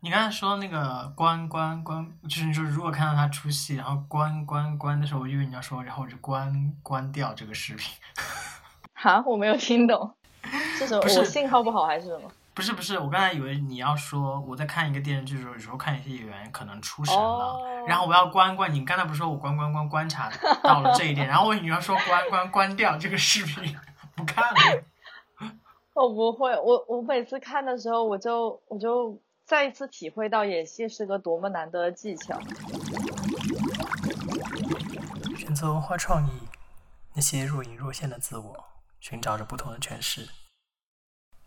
[0.00, 7.92] 你刚才说那个关关关，就是你说如果看到他出戏，然后关关关的时候，我以为你要说，然后我就关关掉这个视频。
[8.94, 10.14] 哈，我没有听懂，
[10.76, 11.02] 是什么？
[11.02, 12.30] 不是我信号不好还是什么？
[12.54, 18.72] 不是不是，我刚才以为你要说我在看一个电视剧的时候，有时候看一些演员可能出神了，哦然后我要关关。
[18.72, 20.30] 你刚才不是说我关关关观察
[20.62, 23.76] 到了这一点， 然后我以为你要说关关关掉这个视频，
[24.14, 24.82] 不看了。
[25.94, 32.38] 我不会，我我每次看的时候，我就我就再一次体会到演戏是个多么难得的技巧。
[35.38, 36.30] 选择文化创意，
[37.14, 38.64] 那些若隐若现的自我，
[39.00, 40.28] 寻找着不同的诠释。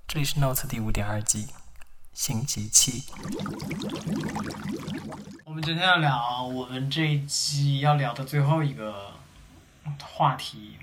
[0.08, 1.50] 这里是 Notes 第五点二季，
[2.12, 3.04] 星级气。
[5.46, 9.12] 我们今天要聊我们这一季要聊的最后一个
[10.02, 10.80] 话题，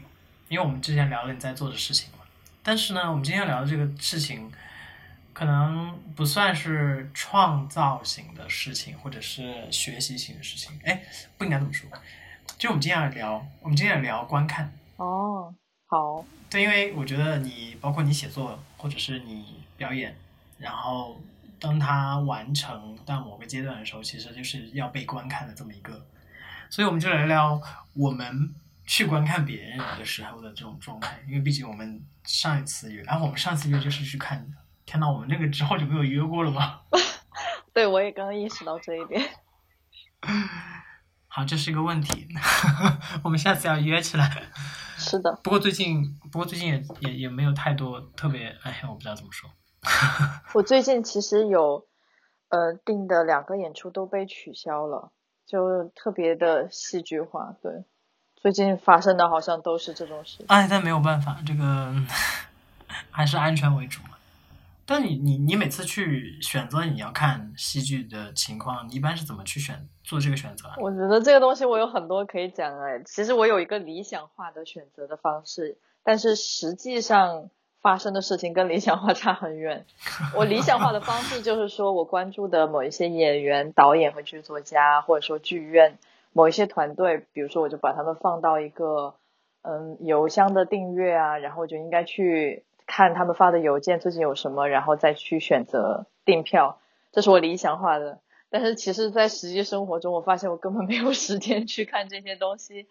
[0.48, 2.18] 因为我们之前聊了你在做的事情嘛。
[2.62, 4.52] 但是呢，我们今天要聊的这个事情，
[5.38, 10.76] 可能不算是创造型的事情，或者是学习型的事情。
[10.82, 11.00] 哎，
[11.36, 11.88] 不应该这么说。
[12.58, 14.72] 就我们今天要聊，我们今天要聊观看。
[14.96, 15.54] 哦，
[15.86, 20.16] 好，对，因为我觉得你包括你写作或者是你表演，
[20.58, 21.20] 然后
[21.60, 26.04] 当它完成到某个阶段的时候，其实就是要被观看的这么一个，
[26.68, 28.52] 所以我们就来聊我们
[28.84, 34.44] 去观看别人的时候的这种状态，因为毕竟我们上一次约，然、后我们上次约就是去看，
[34.88, 36.80] 看到我们那个之后就没有约过了吗。
[37.74, 39.22] 对我也刚刚意识到这一点。
[41.28, 42.26] 好，这是一个问题，
[43.22, 44.28] 我们下次要约起来。
[44.96, 49.48] 是的，不过最近，不过最近也也也没有太多特别，哎，我不知道怎么说。
[50.54, 51.86] 我最近其实有
[52.48, 55.12] 呃订的两个演出都被取消了，
[55.46, 57.54] 就特别的戏剧化。
[57.62, 57.84] 对，
[58.34, 60.44] 最近发生的好像都是这种事。
[60.48, 61.94] 哎，但没有办法，这个
[63.12, 64.17] 还是安全为主嘛。
[64.88, 70.76] 但你你你每次去选择你要看戏剧的情况，你一般是怎么去选做这个选择啊？
[70.78, 73.02] 我觉得这个东西我有很多可以讲哎。
[73.04, 77.50] 其实我有一个理想化的选择的方式，但是实际上
[77.82, 79.84] 发生的事情跟理想化差很远。
[80.34, 85.98] 我理想化的方式就是说我关注的某一些演员、导演和剧作家，或者说剧院
[86.32, 89.14] 某一些团队，比如说我就把他们放到一个
[89.60, 96.80] 嗯邮箱的订阅啊，然后我就应该去看他们发的邮件最近有什么，然后再去选择订票。
[97.12, 98.18] 这是我理想化的。
[98.50, 102.88] 但是其实，在实际生活中，我发现我根本没有时间去看这些东西，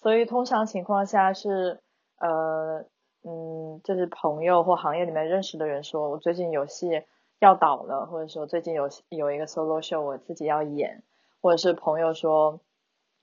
[0.00, 1.80] 所以通常情况下是，
[2.18, 2.84] 呃，
[3.24, 7.02] 嗯，就是朋友或行业里面认识的人说，我最近有戏
[7.40, 11.02] 要导了，或者说最近有有一个 solo show 我自己要演，
[11.42, 12.60] 或者是朋友说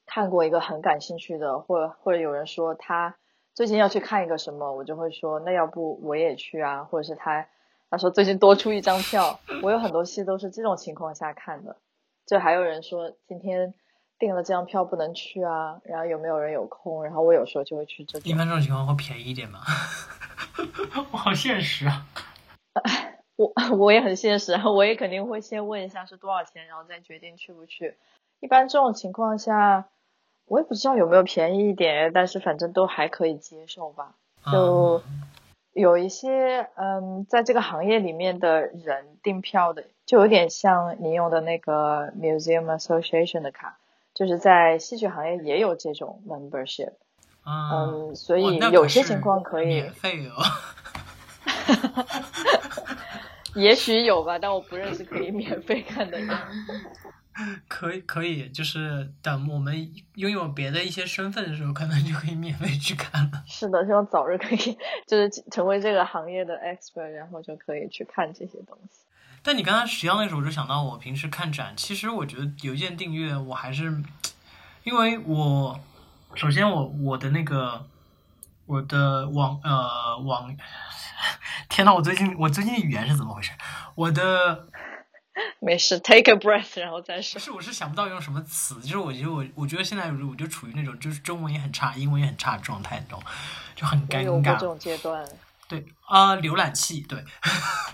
[0.05, 3.15] 看过一个很感兴趣的，或者或者有人说他
[3.57, 7.47] 最近要去看一个什么，我就会说那要不我也去啊，或者是他。
[7.89, 11.75] 他说最近多出一张票，我有很多戏都是这种情况下看的。
[12.27, 13.73] 就还有人说今天
[14.19, 17.03] 订了这张票不能去啊，然后有没有人有空？
[17.03, 18.31] 然后我有时候就会去这种。
[18.31, 19.61] 一般这种情况会便宜一点吗？
[21.11, 22.05] 我好现实啊！
[23.37, 27.97] 我我也很现实啊，我也肯定会先问一下是多少钱，然后再决定去不去。
[28.39, 29.87] 一般这种情况下，
[30.47, 34.15] 我也不知道有没有便宜一点，但是反正都还可以接受吧。
[34.51, 35.01] 就。
[35.05, 35.23] 嗯
[35.73, 43.77] 有一些嗯，在这个行业里面的人订票的，就有点像你用的那个 Museum Association 的卡，
[44.15, 46.93] 就是在戏剧行业也有这种 membership。
[47.45, 50.41] 嗯，所以有些情况可以免费哦。
[53.53, 56.27] 也许有吧，但我不认识可以免费看的人。
[57.67, 63.43] 可以可以，就是等我们拥有别的一些身份的时候，可能就可以免费去看了。
[63.45, 64.57] 是的，希望早日可以
[65.05, 69.01] 就是成为这个行业的 expert，然后就可以去看这些东西。
[69.43, 74.03] 但你刚才提到那时候，我就想到我平时看展，其实我觉得邮件订阅我还是，
[74.83, 75.79] 因为我
[76.33, 77.85] 首先我我的那个
[78.65, 80.55] 我的网呃网，
[81.69, 83.51] 天呐，我最近我最近语言是怎么回事？
[83.95, 84.67] 我的。
[85.59, 87.39] 没事，take a breath，然后再说。
[87.39, 93.25] 不是，我是想不到用什么词，就是我觉得我，我觉得现在我就处于那种就是中文也很差，英文也很差的状态，你知道吗？
[93.75, 94.57] 就很尴尬。
[94.57, 95.27] 这种阶段。
[95.67, 97.23] 对啊、呃，浏览器对，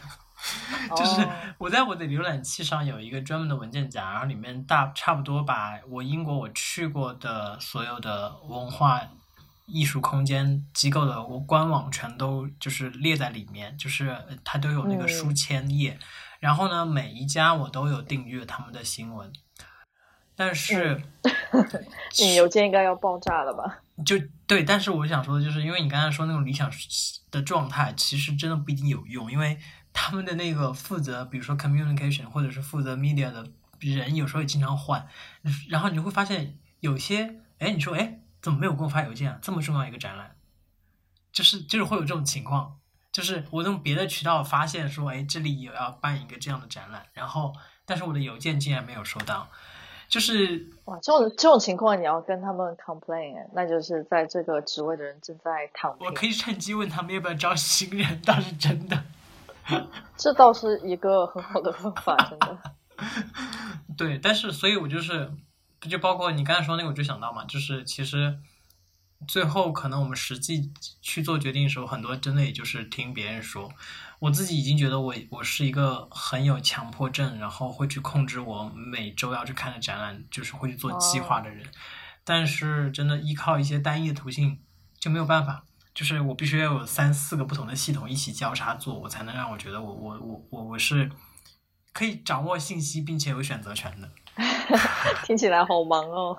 [0.95, 9.01] 就是哦我在我的浏览器上有一个专门的文件夹，然后里面大差不多把我英国我去过的所有的文化
[9.65, 15.94] 艺术空间机构的官网全都就是列在里面，就是它都有那个书签页。
[15.94, 16.00] 嗯
[16.43, 19.31] 然后呢，每一家我都有订阅他们的新闻，
[20.35, 21.69] 但是、嗯、
[22.19, 23.79] 你邮件应该要爆炸了吧？
[24.05, 26.69] 就对，但是我想说的就是，因为你刚才说那种理想
[27.31, 29.57] 的状态，其实真的不一定有用，因为
[29.93, 33.47] 他们的那个负责，比如说 communication 或者是负责 media 的
[33.79, 35.07] 人，有时候也经常换，
[35.69, 39.39] 然后你就会发现有些，哎，你说，哎，怎么没有给我发邮件啊？
[39.41, 40.35] 这么重要一个展览，
[41.31, 42.79] 就是就是会有这种情况，
[43.13, 47.54] 就是我用别的渠道发现说，哎，这里有要办一个这样的展览，然后
[47.86, 49.48] 但是我的邮件竟然没有收到。
[50.10, 56.06] 就是哇，这种这种情况你要跟他们 complain，那就是在这个职位的人正在躺平。
[56.06, 59.04] 我可以趁机问他们要不要招新人，倒是真的。
[60.18, 62.60] 这倒是一个很好的方法，真的。
[63.98, 65.31] 对，但是所以，我就是，
[65.89, 68.38] 就包括你刚才说那个，我就想到嘛，就是其实
[69.27, 70.71] 最后可能我们实际
[71.01, 73.71] 去做决定的时候，很多真的也就是听别人说。
[74.19, 81.65] 我自己已经觉得我我是一个很有强迫症，然后会去控制我每周要去看的展览，就是会去做计划的人。
[82.23, 84.61] 但是真的依靠一些单一的途径
[84.97, 91.11] 就没有办法，就是我必须要有三四个不同的系统一起交叉做，我才能让我觉得我我我我我是
[91.91, 94.09] 可以掌握信息并且有选择权的。
[95.27, 96.37] 听起来好忙哦。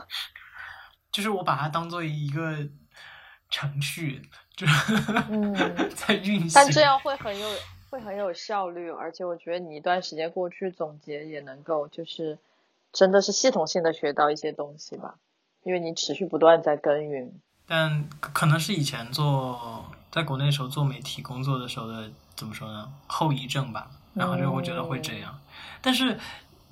[1.14, 2.58] 就是我把它当做一个
[3.48, 4.20] 程序，
[4.54, 4.66] 就
[5.30, 5.54] 嗯
[5.96, 6.50] 在运行。
[6.52, 7.48] 但这样会很有。
[7.90, 12.36] 会很有效率，而且我觉得你一段时间过去总结也能够，就是
[12.92, 15.14] 真的是系统性的学到一些东西吧，
[15.62, 17.40] 因为你持续不断在耕耘。
[17.68, 25.38] 但可能是以前做在国内时候做媒体工作的时候的怎么说呢后遗症吧，然后就会觉得会这样。
[25.80, 26.18] 但是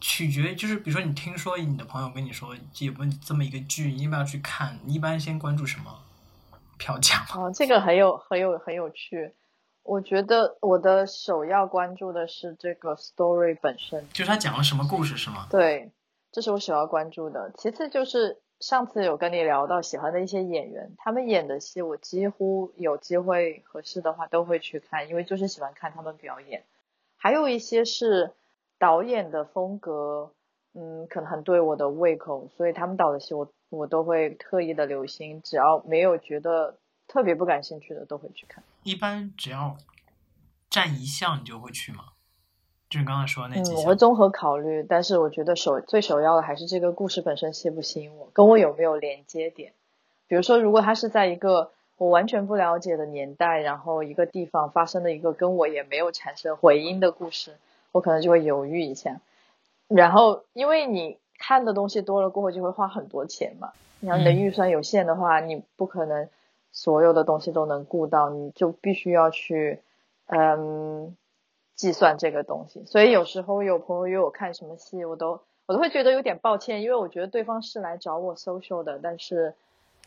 [0.03, 4.77] 取决就是比如说你听说你的朋友跟你说有没有这么一个剧，你要不要去看？
[4.85, 6.01] 你一般先关注什么
[6.77, 7.25] 票价？
[7.35, 9.33] 哦，这个很有很有很有趣。
[9.85, 15.47] 我觉得我的首要关注的是这个 story 本身，就是他讲了什么故事是吗？
[15.51, 15.93] 对，
[16.33, 17.53] 这是我首要关注的。
[17.57, 26.65] 其次就是上次有跟你聊到喜欢的一些演员，他们演的戏，我几乎有机会合适的话都会去看，因为就是喜欢看他们表演。
[27.17, 28.33] 还有一些是
[28.83, 30.33] 导演的风格，
[30.75, 36.75] 嗯，可能很对我的胃口，所以他们导的戏我我都会特意的留心，只要没有觉得
[37.07, 38.65] 特别不感兴趣的，都会去看。
[38.83, 39.77] 一般只要
[40.69, 42.07] 占一项，你就会去吗？
[42.91, 43.81] 就是刚才说的那几项。
[43.83, 49.75] 我会综合考虑，但是我觉得首最首要的还是这个故事本身吸不吸引我，跟我有没有连接点。
[50.27, 57.57] 比如说，如果它是在一个我完全不了解的年代，然后一个地方发生的一个跟我也没有产生回音的故事，
[57.93, 59.21] 我可能就会犹豫一下。
[59.87, 63.73] 然后，因为你看的东西多了过后，就会花很多钱嘛。
[64.01, 66.29] 然后你的预算有限的话，你不可能。
[66.75, 69.83] 所有的东西都能顾到，你就必须要去，
[70.25, 71.15] 嗯，
[71.75, 72.83] 计算这个东西。
[72.87, 79.55] 所以有时候有朋友约我看什么戏，我都我都会觉得有点抱歉，因为我觉得对方是来找我 social 的，但是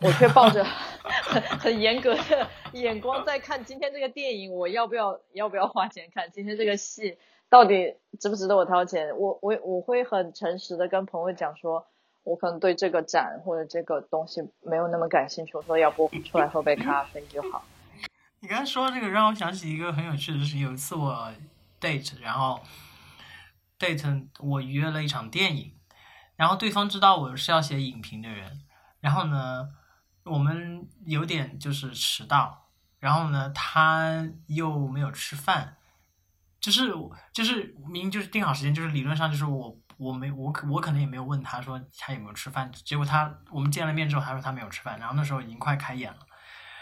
[0.02, 6.32] 我却抱着很很严格的眼光在看今天这个电影，我要不要要不要花钱看？
[6.32, 7.18] 今天这个戏
[7.50, 9.18] 到底值不值得我掏钱？
[9.18, 11.88] 我我我会很诚实的跟朋友讲说。
[12.26, 17.64] 我可能对这个展或者这个东西没有那么感兴趣，我说要不出来喝杯咖啡就好。
[18.42, 21.32] 你刚才说这个让我想起一个很有趣的事情，有一次我
[21.80, 22.60] date，然后
[23.78, 25.72] date 我约了一场电影，
[26.36, 28.64] 然后对方知道我是要写影评的人，
[29.02, 29.70] 然后呢，
[30.26, 32.70] 我们有点就是迟到，
[33.00, 35.78] 然后呢，他又没有吃饭，
[36.60, 36.94] 就是
[37.32, 39.80] 就是明明就是定好时间，就是理论上就是我。
[39.98, 46.20] 我没我可我可能也没有问他说他有没有吃饭，结果他我们见了面之后他说他没有吃饭，然后那时候已经快开演了，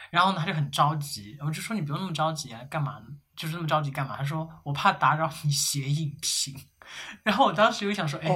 [0.09, 3.00] 然后呢他就很着急，我就说你不用那么着急啊，干嘛？
[3.35, 4.17] 就是那么着急干嘛？
[4.17, 6.59] 他说我怕打扰你写影评，
[7.23, 8.29] 然后我当时又想说，哎，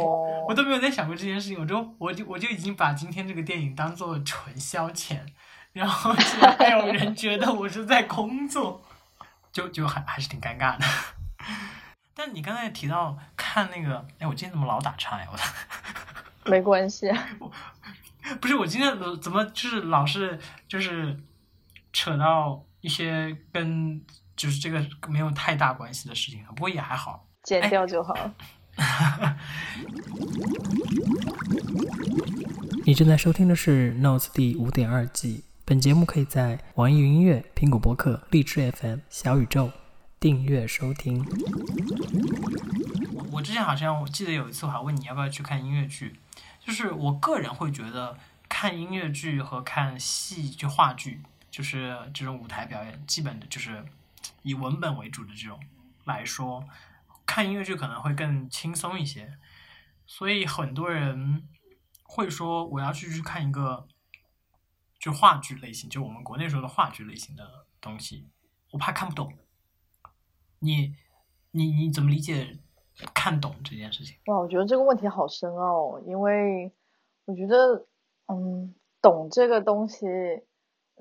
[0.47, 5.19] 我都没有在想过这件事情，我就我就我就已经把今天这个电影当做纯消遣，
[5.73, 6.13] 然后
[6.57, 8.83] 还有人觉得我是在工作，
[9.51, 10.85] 就就还还是挺尴尬的。
[12.15, 15.27] 但你刚才提到看那个，哎，我今天怎么老打岔呀？
[15.31, 17.11] 我没关系，
[18.41, 21.19] 不是我今天怎么就是老是就是
[21.93, 24.01] 扯到一些跟
[24.35, 28.13] 就是这个没有太大关系的事情不过也还好，剪掉就好。
[32.85, 39.71] 你正在收听的是《Notes》第五点二季，本节目可以在网易云音乐、苹果播客、荔枝 FM、小宇宙。
[40.19, 41.23] 订阅收听。
[43.13, 46.19] 我我之前好像我记得有一次我还问你要不要去看音乐剧，
[46.59, 48.17] 就是我个人会觉得
[48.49, 53.85] 看音乐剧和看戏剧话剧，就是这种舞台表演，基本的就是
[54.41, 55.57] 以文本为主的这种
[56.03, 56.63] 来说，
[57.27, 59.37] 看音乐剧可能会更轻松一些。
[60.07, 61.47] 所以很多人
[62.03, 63.85] 会说我要去去看一个
[64.97, 68.29] 就话剧类型，就我们国内说的话剧类型的东西，
[68.71, 69.31] 我怕看不懂。
[70.59, 70.95] 你，
[71.51, 72.57] 你你怎么理解
[73.13, 74.17] 看懂这件事情？
[74.25, 76.73] 哇，我觉得这个问题好深奥，因为
[77.25, 77.85] 我觉得，
[78.27, 80.07] 嗯，懂这个东西，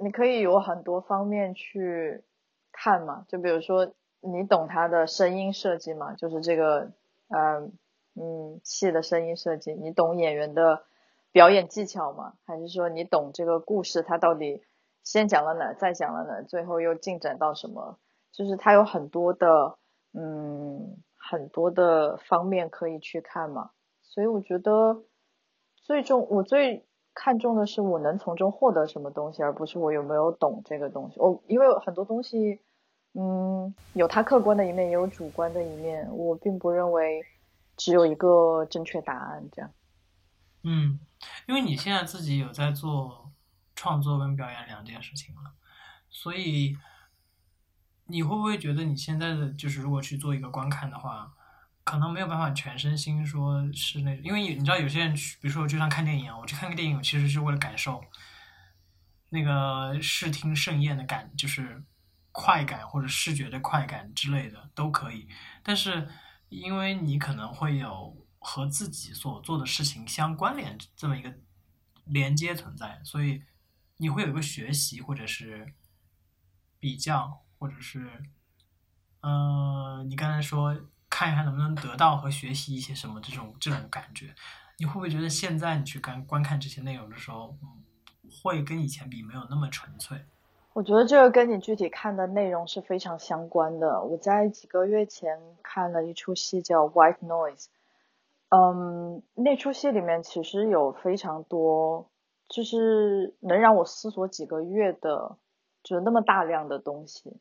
[0.02, 2.23] 你可以有很多方面去
[2.71, 3.25] 看嘛。
[3.28, 3.95] 就比如说，
[4.26, 6.92] 你懂它的声音设计嘛，就是这个，
[7.28, 7.73] 嗯
[8.14, 10.85] 嗯，戏的声音设计，你懂演员的
[11.33, 12.35] 表演技巧吗？
[12.45, 14.62] 还是说你懂这个故事，它到底
[15.02, 17.99] 先讲了哪，再讲了哪，最后又进展到什么？
[18.33, 19.78] 就是它有很多的。
[20.18, 25.02] 嗯，很多的方面可以去看嘛，所以我觉得
[25.75, 31.21] 最重我最看重的是我能从中获得什么东西，而不是我有没有懂这个东西。
[31.21, 32.62] 我因为很多东西，
[33.18, 36.06] 嗯，有它客观的一面，也有主观的一面。
[36.11, 37.25] 我并不认为
[37.76, 39.70] 只有一个正确答案这样。
[40.62, 41.00] 嗯，
[41.46, 43.32] 因为你现在自己有在做
[43.75, 45.52] 创作跟表演两件事情了，
[46.08, 46.76] 所以。
[48.08, 51.28] 你会不会觉得你现在的就是如果去做一个观看的话，
[51.82, 58.00] 可能没有办法全身心说是那，因为你知道有些人去，比如说就像看电影啊，我去看个电影，其实是为了感受
[59.30, 61.82] 那个视听盛宴的感，就是
[62.37, 65.26] 快感或者视觉的快感之类的都可以。
[65.62, 66.09] 但是
[66.50, 71.35] 因为你可能会有和自己所做的事情相关联这么一个
[72.05, 73.43] 连接存在，所以
[73.97, 75.75] 你会有一个学习或者是
[76.78, 77.43] 比较。
[77.59, 78.07] 或者是，
[79.23, 80.78] 呃，你刚才说
[81.09, 84.35] 看一看能不能得到和学习一些什么这种这种感觉，
[84.76, 87.83] 你会不会觉得现在你去观观看这些内容的时候，嗯
[88.31, 90.26] 会跟以前比没有那么纯粹？
[90.76, 94.02] 我觉得这个跟你具体看的内容是非常相关的。
[94.02, 97.64] 我在几个月前看了一出戏叫《White Noise》，
[98.50, 102.11] 嗯，那出戏里面其实有非常多，
[102.47, 105.38] 就是能让我思索几个月的，
[105.83, 107.40] 就是那么大量的东西。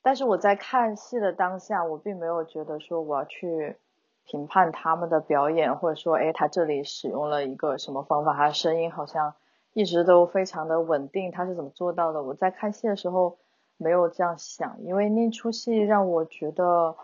[0.00, 3.78] 但是我在看戏的当下，我并没有觉得说我要去
[4.24, 9.34] 评判他们的表演，或者说，哎，他这里使用了一个什么方法，他声音好像
[9.72, 12.22] 一直都非常的稳定，他是怎么做到的？
[12.22, 13.38] 我在看戏的时候
[13.76, 16.96] 没有这样想，因为那出戏让我觉得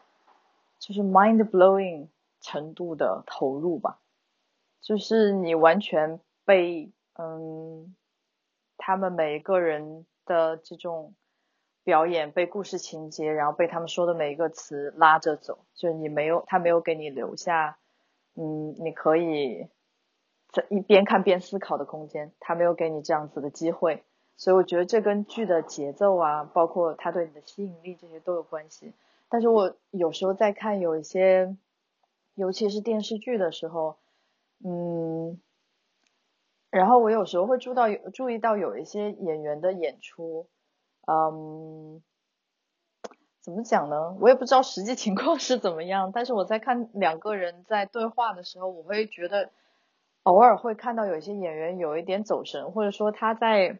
[0.78, 2.08] 就是 mind blowing
[2.40, 3.98] 程度的投入吧，
[4.80, 7.94] 就是你完全被嗯
[8.76, 11.14] 他们每一个人的这种。
[11.86, 17.78] 表演被故事情节，然后被他们说的每一个词拉着走，就是你没有他没有给你留下，
[18.34, 19.68] 嗯，你可以
[20.56, 24.02] 在一边看边思考的空间，他没有给你这样子的机会，
[24.38, 28.94] 所以我觉得这跟剧的节奏啊，包括他对你的吸引力这些都有关系。
[29.28, 31.54] 但是我有时候在看有一些，
[32.34, 33.96] 尤其是电视剧的时候，
[34.64, 35.38] 嗯，
[36.70, 40.46] 然后我有时候会注到注意到有一些演员的演出。
[41.06, 42.02] 嗯，
[43.40, 44.16] 怎么讲呢？
[44.20, 46.10] 我也不知道实际情况是怎么样。
[46.12, 49.50] 但是我在看两个人在对话的时候，我会觉得
[50.26, 53.78] 偶尔会看到有一些演员有一点走神，或者说他在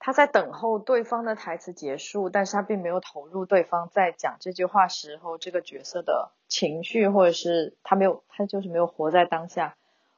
[0.00, 9.76] 他在等候对方的台词结束，但是他并没有投入对方在讲这句话时候这个角色的情绪，或者是他没有他就是没有活在当下。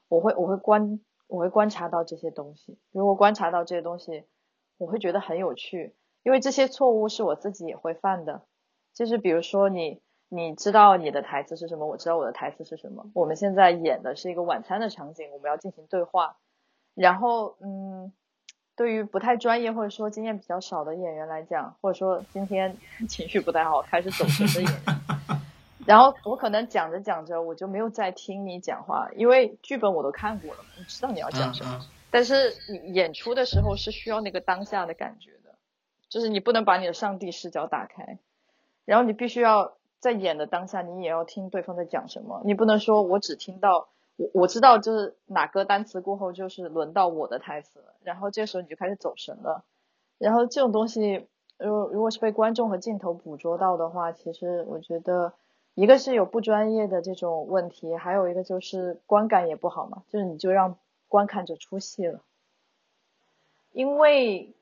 [0.09, 2.79] 我会我会观我会观察到这些东西。
[2.90, 4.25] 如果观察到这些东西，
[4.79, 5.95] 我会觉得很有趣。
[6.23, 8.47] 因为这些错误是我自己也会犯的，
[8.95, 10.00] 就是比如说你
[10.32, 13.04] 你知道你的台词是什么，我知道我的台词是什么。
[13.14, 16.37] 我们现在演的是一个晚餐的场景，我们要进行对话。
[16.94, 18.12] 然后嗯，
[18.76, 22.76] 对于不太专业或者说经验比较少的演员来讲，或者说今天
[23.08, 25.40] 情绪不太好开始走神的演员，
[25.84, 31.80] 然后我可能讲着讲着我就没有再听你讲话，因为剧本我都看过了，我知道你要讲什么。
[32.10, 35.38] 但是你演出的时候是需要那个当下的感觉的。
[36.08, 38.18] 就是你不能把你的上帝视角打开，
[38.84, 42.42] 然后你必须要在演的当下，你也要听对方在讲什么。
[42.45, 49.62] 你不能说我只听到我我知道就是哪个单词过后就是轮到我的台词了，然后这时候你就开始走神了。
[50.19, 51.28] 然后这种东西，
[51.59, 55.33] 如如果是被观众和镜头捕捉到的话，其实我觉得
[55.75, 60.76] 一个是有不专业的这种问题，还有一个就是观感也不好嘛，就是你就让
[61.09, 62.21] 观看者出戏了，
[63.73, 64.52] 因为。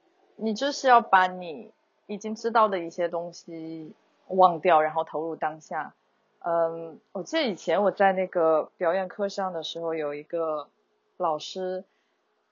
[0.41, 1.73] 你就是要把你
[2.07, 3.93] 已经知道的一些东西
[4.31, 5.95] 忘掉，然后投入当下。
[6.41, 10.69] 嗯，我记得以前我在那个表演课上的时候，有一个
[11.17, 11.85] 老师，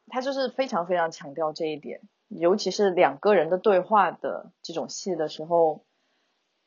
[0.09, 5.83] 他就是非常非常强调这一点，尤其是两个人的对话的这种戏的时候，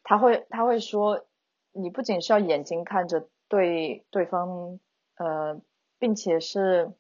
[0.04, 1.26] 他会他会说，
[1.72, 4.80] 你不仅是要眼睛看着对对方，
[5.16, 5.60] 呃，
[5.98, 6.92] 并且是。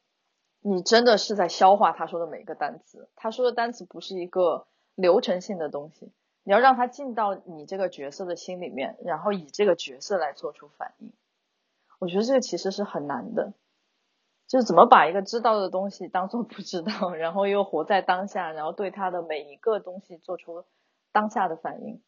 [0.61, 3.07] 你真的是在消化他说的每一个单词。
[3.15, 6.11] 他说的单词不是一个流程性的东西，
[6.43, 11.11] 你要让他进到你这个角色的心里面，然后以这个角色来做出反应。
[11.99, 13.53] 我觉得这个其实是很难的，
[14.47, 20.63] 就是怎么把一个知道的东西当做不知道，然后又活在当下，然后对他的每一个东西做出
[21.11, 22.01] 当下的反应。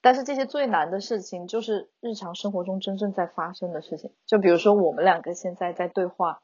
[0.00, 4.12] 但是这些最难的事情，就是日常生活中真正在发生的事情。
[4.26, 6.42] 就比如说我们两个现在在对话，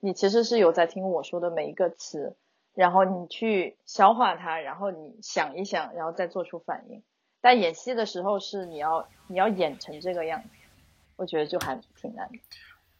[0.00, 2.36] 你其实是有在听我说的每一个词，
[2.80, 7.02] 然后你去消化它，然后你想一想，然后再做出反应。
[7.42, 10.48] 但演戏的时候是你要你要演成这个样子，
[11.16, 12.38] 我觉得就还挺难的。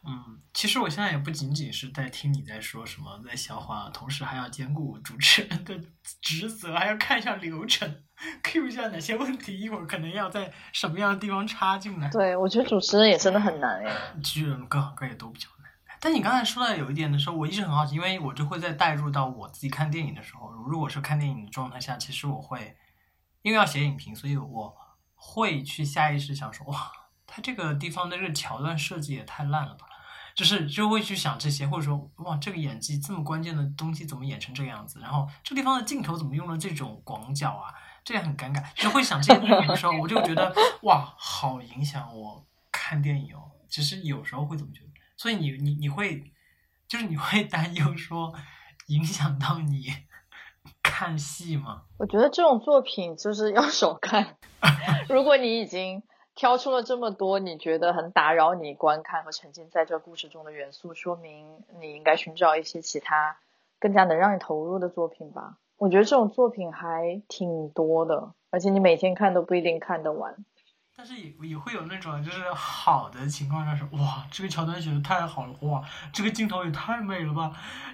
[0.05, 5.79] 嗯，其实我现在也不仅仅是在听你在说什么，在消化，同时还要兼顾主持人的
[6.21, 8.03] 职责，还要看一下流程
[8.43, 12.07] ，Q 一下哪些问题，一会儿可能要在什么样的地方插进来。
[12.11, 13.91] 对，我觉得主持人也真的很难哎。
[14.23, 15.60] 剧人各行各业都比较难。
[16.01, 22.75] 但你刚才说到有一点的时候，我一直很好奇，因为我就会在带入到我自己看电影的时候，如果是看电影的状态下，其实我会
[23.43, 24.75] 因为要写影评，所以我
[25.13, 26.91] 会去下意识想说，哇，
[27.27, 29.85] 他这个地方的这个桥段设计也太烂了吧。
[30.33, 34.97] 就是就会去想这些，或者说哇，这个演技这么关键的东西怎么演成这个样子？
[35.01, 37.67] 然后这地方的镜头怎么用了这种广角啊？
[38.05, 38.63] 这也很尴尬。
[38.73, 43.51] 就会想这些东西的时候，我就觉得哇，好影响我看电影哦。
[43.69, 44.90] 其实有时候会这么觉得，
[45.21, 46.23] 所以你你你会
[46.87, 48.33] 就是你会担忧说
[48.87, 49.85] 影响到你
[50.81, 51.83] 看戏吗？
[51.99, 54.37] 我觉得这种作品就是要少看。
[55.07, 56.01] 如果你已经。
[56.33, 63.37] 挑出了这么多你觉得很打扰你观看和沉浸在这故事中的元素，说明你应该寻找一些其他
[63.79, 65.57] 更加能让你投入的作品吧。
[65.75, 70.45] 我觉得这种作品还挺多的，而且你每天看都不一定看得完。
[70.95, 75.83] 但是也也会有那种就是好的情况下是哇，这个桥段写的太好了，哇，
[76.13, 77.51] 这个镜头也太美了吧，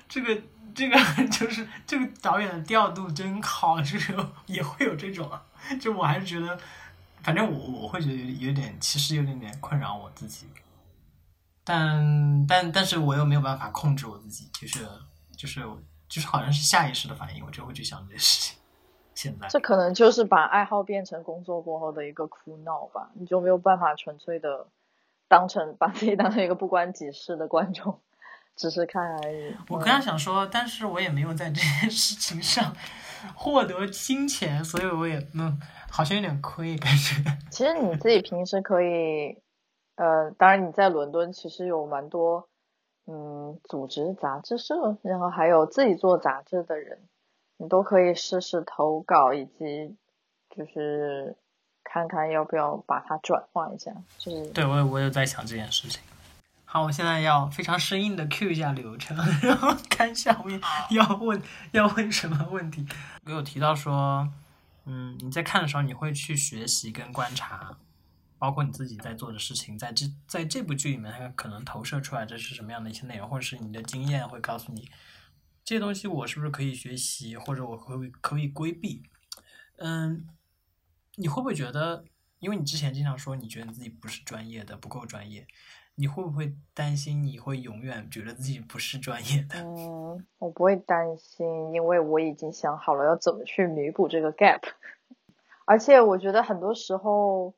[0.10, 0.42] 这个
[0.76, 0.98] 这个
[1.30, 5.30] 就是这个导演的调度真好，就是也会有这种，
[5.80, 6.60] 就我还是觉得。
[7.24, 10.48] 反正我我会觉得有有点，其实有点点困扰我自己，
[11.62, 14.88] 但但但是我又没有办法控制我自己，就是
[15.36, 15.62] 就是
[16.08, 18.58] 就是好像是下意识的反应，我就会去想这些事情。
[19.18, 24.68] 现在这可能就是把爱好变成工作过后的一个苦恼吧，你就没有办法纯粹的
[25.28, 28.00] 当成把自己当成一个不关己事的观众，
[28.56, 29.56] 只是看而已。
[29.70, 32.74] 我刚刚想说，但是我也没有在这件事情上
[33.36, 35.60] 获得金钱，所以我也嗯。
[35.90, 37.16] 好像有点亏，感觉。
[37.50, 39.42] 其实你自己平时可以，
[39.96, 42.50] 呃，当然你在伦敦其实有蛮多，
[43.08, 47.00] 嗯，组织杂志社，然后还有自己做杂志的人，
[47.58, 49.96] 你都可以试试投稿，以及
[50.56, 51.36] 就是
[51.84, 53.92] 看看要不要把它转化一下。
[54.18, 56.02] 就是对我我有在想这件事情。
[56.66, 60.60] 好，我现在要非常生硬的 Q 一下流程，然后看下面
[60.92, 61.42] 要问
[61.72, 62.88] 要问什么问题。
[63.26, 64.28] 我有提到说。
[64.90, 67.76] 嗯，你在看的时候，你会去学习跟观察，
[68.40, 74.90] 包括你自己在做的事情，在这在这部剧里面，它可能投射出来这是什么样的一些内容，或者是你的经验会告诉你
[75.68, 79.04] 这些东西，我是不是可以学习，或者我可可以规避？
[79.80, 80.26] 嗯，
[81.18, 82.06] 你会不会觉得，
[82.40, 85.46] 因为你之前经常说你觉得自己不是专业的，不够专业，
[85.96, 89.60] 你会不会担心你会永远觉得自己不是专业的？
[89.60, 94.62] 嗯，我不会担心，因为我已经想好了要怎么去弥补这个 gap。
[95.68, 97.54] 而且我觉得很多时候，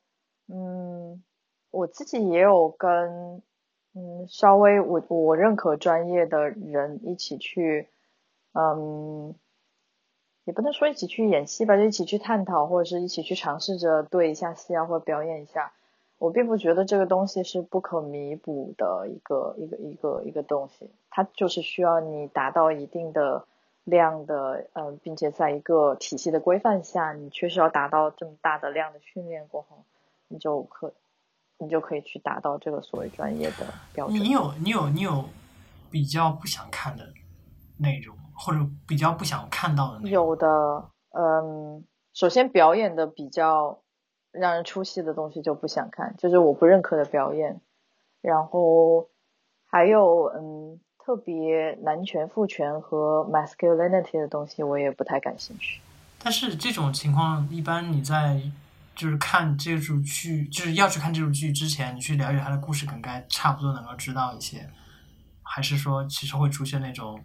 [0.48, 1.24] 嗯，
[1.69, 3.43] 我自己也有跟
[3.93, 7.88] 嗯稍微我我认可专业的人一起去，
[8.53, 9.35] 嗯，
[10.45, 15.71] 也不能说一起去演戏吧，就一起去探讨或者是一起去尝试着对一下戏啊，或者表演一下。
[16.17, 23.45] 我并不觉得这个东西是不可弥补的一个一个一个一个东西，它就是需要你达到一定的。
[23.85, 29.83] 量的，嗯，并且在一个体系的规范下，你确实要达到这么大的量的训练过后，
[30.27, 30.93] 你就可，
[31.57, 34.15] 你就可以去达到这个所谓专业的标准。
[34.15, 35.25] 你有，你有，你有
[35.89, 37.03] 比较不想看的
[37.79, 40.08] 内容，或者比较不想看到的？
[40.08, 40.47] 有的，
[41.12, 43.82] 嗯，首先表演的比较
[44.32, 47.60] 让人出戏的东西就不想看，就是我不认可的表演。
[48.21, 49.10] 然后
[49.65, 50.80] 还有，嗯。
[51.02, 55.82] 特别男权、父权和 masculinity 的东西，我也不太感兴趣。
[56.23, 58.39] 但是这种情况，一般你在
[58.95, 64.69] 就是看这部剧，就是要去看这部剧之前，你去了解它的故事梗概，差不多能够知道一些。
[65.41, 67.19] 还是说，其实会出现那种，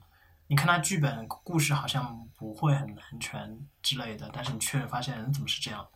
[0.47, 5.87] 你看它剧本故事好像不会很男权之类的，但是你却发现人怎么是这样？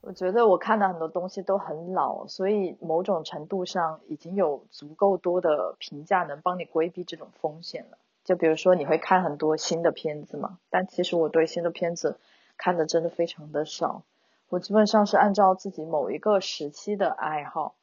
[0.00, 7.98] 我觉得我看的很多东西都很老，所以某种程度上已经有足够多的评价能帮你规避这种风险了。
[8.22, 12.20] 就比如说你会看很多新的片子嘛，但其实我对新的片子
[12.56, 14.04] 看的真的非常的少。
[14.48, 17.74] 我基本上是按照自己某一个时期的爱好，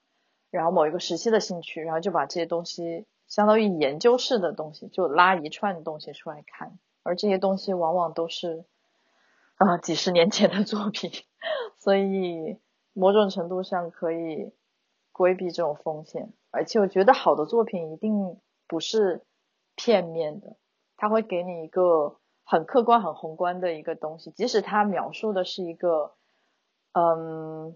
[0.49, 8.63] 然后某一个时期的兴趣，然后就把这些东西相当于研究式的东西，就拉一串东西出来看，而这些东西往往都是
[9.55, 11.09] 啊几十年前的作品，
[11.79, 12.59] 所以
[12.93, 14.53] 某种程度上可以
[15.11, 16.31] 规避这种风险。
[16.51, 19.23] 而且我觉得好的作品一定不是
[19.73, 20.55] 片面的，
[20.95, 26.13] 它会给你一个很客观、很宏观的一个东西，即使它描述的是一个
[26.91, 27.75] 嗯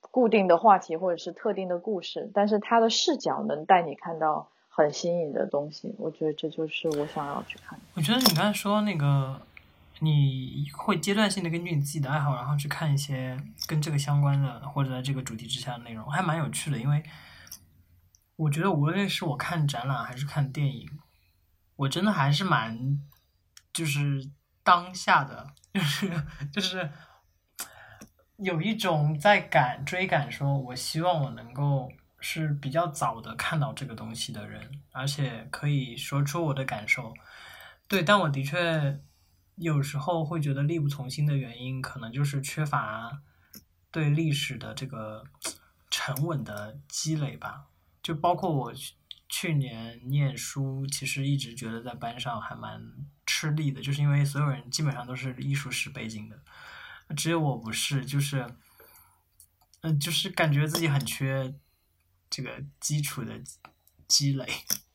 [0.00, 5.94] 固定的话题或者是特定的故事，但是它的视角能带你看到很新颖的东西。
[5.98, 7.80] 我觉得这就是我想要去看。
[7.94, 9.40] 我觉得你刚才说那个，
[10.00, 13.36] 你会阶段性的根据你自己的爱好，然后去看一些
[13.66, 17.02] 跟这个相关的或者在这个主题之下的内容，还蛮有趣的，因为。
[18.38, 20.86] 我觉得无论是我看展览还是看电影，
[21.74, 23.00] 我真的还是蛮
[23.72, 24.28] 就是
[24.62, 26.90] 当下的，就是就是
[28.36, 37.14] 有一种在赶追赶，说我希望我能够是比较早的看到这个东西的人，而且可以说出我的感受。
[37.88, 39.00] 对，但我的确
[39.56, 43.22] 有时候会觉得力不从心的原因，可能就是缺乏
[43.90, 45.24] 对历史的这个
[45.90, 47.66] 沉稳的积累吧。
[48.02, 48.72] 就包括我
[49.28, 52.80] 去年念书，其实一直觉得在班上还蛮
[53.24, 56.40] 吃力的，就是因为所有人基本上都是艺术史背景的，
[57.16, 58.46] 只有我不是，就是，
[59.80, 61.52] 嗯，就是感觉自己很缺
[62.30, 63.32] 这个基础的
[64.08, 64.44] 积累。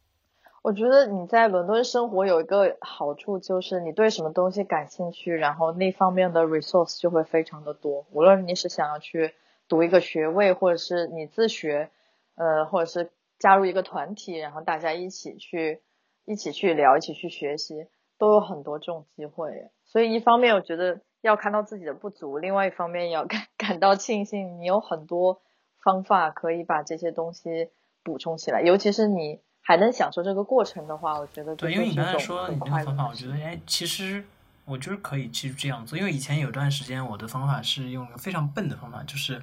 [0.63, 8.05] 我觉得你在伦敦生活有一个好处，就是你对什么东西感兴趣，然后那方面的 resource 就会非常的多。
[8.11, 9.33] 无论你是想要去
[9.67, 11.89] 读一个学位，或者是你自学。
[12.35, 15.81] 呃，或者是加入一个团体，然后大家一起去
[16.25, 17.85] 一起去聊，一起去学习，
[18.17, 19.69] 都有很多这种机会。
[19.83, 25.41] 所以一方面我觉得要看到自己的不足，另外一方面要 感感到庆幸，你有很多
[25.83, 27.69] 方法可以把这些东西
[28.03, 28.61] 补充起来。
[28.61, 34.23] 尤其是你还能享受这个过程的话，我觉得对，因为你刚才说你那个方法，我觉得哎，其实
[34.65, 35.97] 我就是可以去这样做。
[35.97, 39.41] 因为以前有段时间我的方法是用非常笨的方法，就是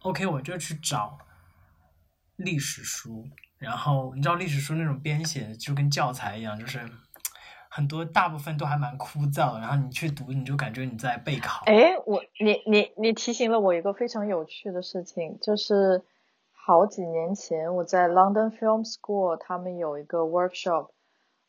[0.00, 1.18] OK，我就去找。
[2.38, 3.26] 历史书，
[3.58, 6.78] 然后你知道历史书那种编写就跟教材一样，就是
[7.70, 11.64] 很多大部分都还蛮枯燥，然后你去读你就感觉你在备考。
[11.66, 16.02] 哎，我你你你提醒了我一个非常有趣的事情，就是
[16.52, 20.88] 好几年前我在 London Film School，他们有一个 workshop，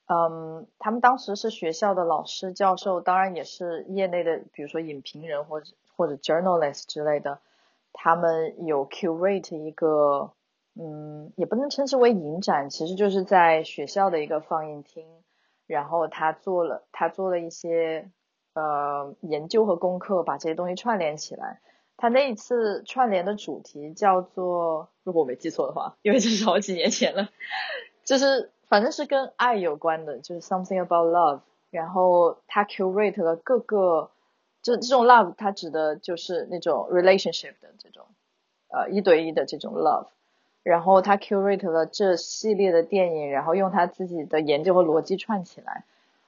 [0.07, 7.39] 嗯，他们当时是学校的老师教授，当然也是业内的，比如说影评人或者或者 journalist 之类的，
[7.93, 10.33] 他们有 curate 一个。
[10.81, 15.05] 嗯，也不能称之为影展，其实就是在学校的一个放映厅，
[15.69, 18.09] 然后他做了他做了一些
[18.53, 21.61] 呃研究和功课，把这些东西串联起来。
[21.95, 27.29] 他那一次串联的主题叫做，如果我没记错的话，因为这是好几年前了，
[28.03, 31.41] 就是反正是跟爱有关的，就是 something about love。
[31.69, 34.09] 然后他 curate 了各个，
[34.63, 38.07] 就这种 love，它指的就是那种 relationship 的这种
[38.69, 40.07] 呃一对一的这种 love。
[40.69, 45.83] 然后他 curate 了这系列的电影，然后用他自己的研究和逻辑串起来。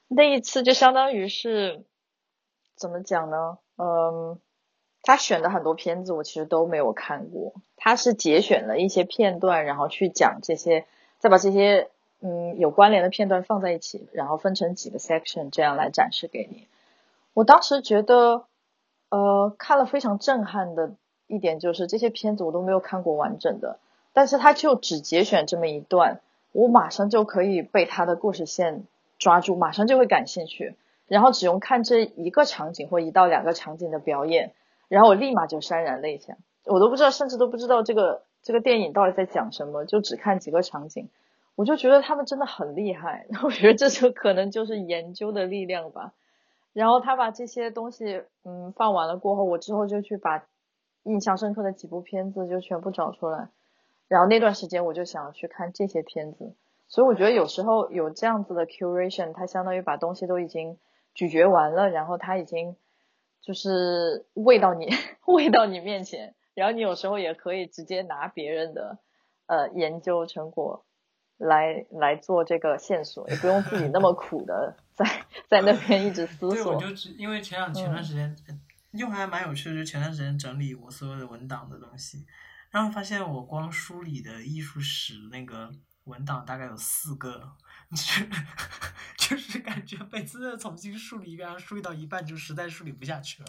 [0.08, 1.84] 那一次就相当于是
[2.74, 3.58] 怎么讲呢？
[3.76, 4.40] 嗯，
[5.00, 10.86] 他选的很多片子我其实都没有看过，他是节选了一些片段，然后去讲这些，
[11.20, 16.66] 再把这些嗯有关联的片段放在一起，然后分成几个 section 这样来展示给你。
[17.32, 18.46] 我当时觉得，
[19.08, 20.96] 呃，看了非常震撼的
[21.28, 23.78] 一点就是这些片子我都没有看过完整的。
[24.12, 26.20] 但是他就只节选这么一段，
[26.52, 28.84] 我马上就可以被他的故事线
[29.18, 34.52] 抓住，马上就会感兴趣，然后只用看这一个场景或一到两个场景的表演，
[34.88, 41.08] 然后我立马就潸然泪下，我都不知道，甚至都不知道这个这个电影到底在讲什么，就只看几个场景，
[41.54, 46.12] 我就觉得他们真的很厉害， 我觉得这就可能就是研究的力量吧。
[46.74, 50.44] 然后他把这些东西嗯放完了过后，我之后就去把
[51.04, 53.48] 印象深刻的几部片子就全部找出来。
[54.12, 56.54] 然后那段时间我就想去看这些片子，
[56.86, 60.76] 所以我觉得有时候有这样子的 curation，它相当于把东西都已经
[61.14, 62.76] 咀嚼完了，然后它已经
[63.40, 64.90] 就是喂到你
[65.24, 68.98] 喂到你面前，然后你有时候也可以直接拿别人的
[69.46, 70.84] 呃研究成果
[71.38, 75.06] 来来做这个线索，也不用自己那么 苦的在
[75.48, 76.54] 在那边一直思索。
[76.54, 78.36] 对，我就因为前两前段时间
[78.90, 82.26] 又还蛮有趣的，就前段时间整理我所有的文档的东西。
[82.72, 85.70] 然后发现我光梳理的艺术史那个
[86.04, 87.52] 文档大概有四个，
[87.94, 88.26] 就
[89.36, 93.48] 就是感觉每次重新梳理一遍，然后梳理到一半就实在梳理不下去了，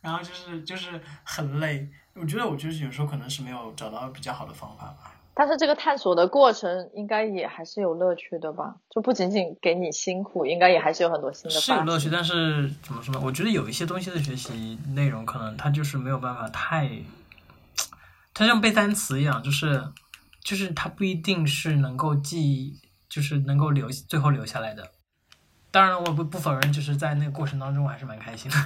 [0.00, 1.90] 然后就是就是很累。
[2.14, 5.14] 我觉得我就是有时候可能是没有找到比较好的方法吧。
[5.34, 8.76] 但是这个探索的过程应该也还是有乐趣的吧？
[8.90, 11.50] 就不仅仅给你辛苦，应该也还是有很多新的。
[11.58, 13.20] 是有乐趣，但是怎么说呢？
[13.24, 16.86] 我觉得有一些东西的学习内容，可能它就是没有办法太，
[18.42, 19.92] 它像背单词一样，就是
[20.42, 24.92] 就是它不一定是能够记，就是能够留最后留下来的。
[25.70, 28.56] 当然，我不不否认，就是在那个过程当中，我还是蛮开心的。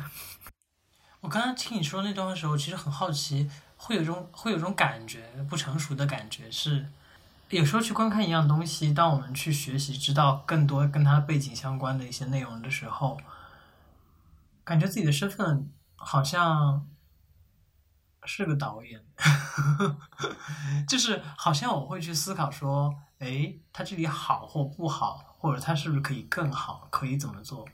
[1.21, 3.51] 我刚刚听你说那段的时候，其实很好奇。
[3.79, 6.89] 会有种会有种感觉不成熟的感觉，是
[7.51, 13.19] 有时候去观看一样东西，当我们去学习知道更多跟它背景相关的一些内容的时候，
[14.65, 16.89] 感觉自己的身份好像
[18.27, 19.01] 是个导演，
[20.89, 27.65] 就是好像我会去思考说，哎，他这里好或不好，或者他是不是可以更好，可以怎么做，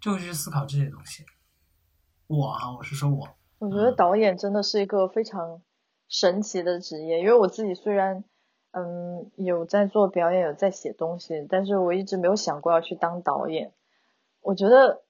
[0.00, 1.24] 就会去思考这些东西。
[2.28, 3.28] 我啊，我是说我。
[3.58, 5.60] 我觉得导演真的是一个非常
[6.08, 8.24] 神奇的职业，因为我自己虽然
[8.72, 13.72] 嗯有在做表演，有在写东西，但是我一直没有想过要去当导演。
[14.40, 15.04] 我觉得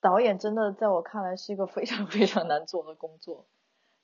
[0.00, 3.46] 导演真的在我看来是一个非常非常难做的工作，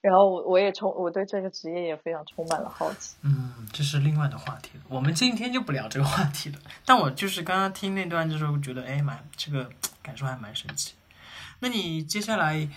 [0.00, 3.16] 然后我我也充我对这个职业也非常充满了好奇。
[3.22, 6.58] 嗯，这是另外的话题了，我们今天就不聊这个话题了。
[6.84, 9.70] 但我就是刚刚听那段的时候，觉得哎蛮这个
[10.02, 10.94] 感受还蛮神奇。
[11.60, 12.68] 那你接下来？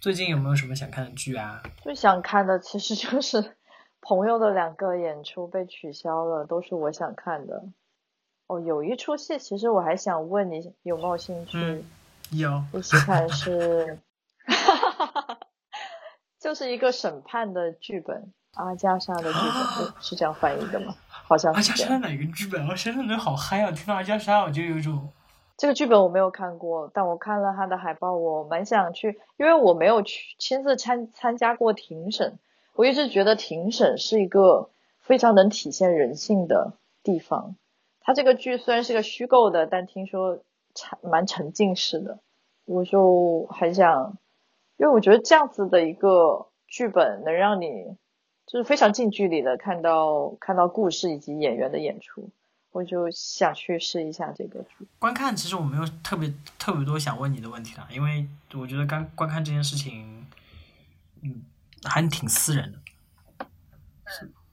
[0.00, 1.62] 最近有没有什么想看的剧啊？
[1.82, 3.58] 最想看的其实就是
[4.00, 7.64] 朋友的两个演出被取消了，都是我想看的。
[8.46, 11.84] 哦，有一出戏，其实我还想问你有没有兴趣？
[12.30, 12.64] 有。
[12.72, 13.98] 一起看是，
[16.40, 19.38] 就是一个审判的剧本，阿加莎的剧
[19.78, 20.94] 本是这样翻译的吗？
[21.08, 21.70] 好像是。
[21.70, 22.66] 阿加莎哪个剧本？
[22.66, 23.70] 我现在人好嗨啊！
[23.70, 25.10] 听到阿加莎，我就有一种。
[25.58, 32.38] 这个剧本我没有看过，但我看了他的海报，我蛮想去，因为我没有去亲自参参加过庭审，
[32.74, 36.72] 我一直觉得庭审是一个非常能体现人性的
[37.02, 37.54] 地方。
[38.00, 40.38] 他这个剧虽然是个虚构的，但听说
[40.74, 42.18] 沉蛮沉浸式的，
[42.64, 44.16] 我就很想，
[44.80, 47.68] 因为我觉得这样子的一个剧本能让你
[48.46, 52.30] 就是非常近距离的看到看到故事以及演员的演出。
[52.72, 54.88] 我就想去试一下这个剧。
[54.98, 60.24] 观看其实我没有特别特别多想问你的问题了，因为我觉得刚观看这件事情，
[61.22, 61.42] 嗯，
[61.82, 62.78] 还挺私人的。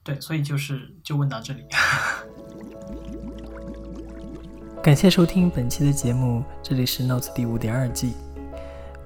[0.02, 1.64] 对，所以就是就问到这里。
[4.82, 8.12] 感谢收听本期的节目，这里是 Notes 第五点二季。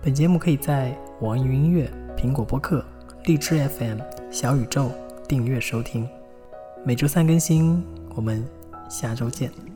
[0.03, 2.85] 本节目可以在网易云音乐、苹果播客、
[3.27, 4.91] 荔枝 FM、小宇宙
[5.29, 6.09] 订阅收听，
[6.85, 7.81] 每周三更新。
[8.17, 8.45] 我们。
[8.89, 9.72] 下周见。